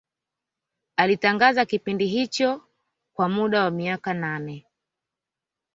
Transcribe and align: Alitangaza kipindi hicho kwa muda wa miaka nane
Alitangaza 0.95 1.65
kipindi 1.65 2.07
hicho 2.07 2.61
kwa 3.13 3.29
muda 3.29 3.63
wa 3.63 3.71
miaka 3.71 4.13
nane 4.13 4.65